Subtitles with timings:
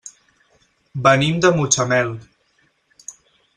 [1.09, 2.11] Venim de Mutxamel.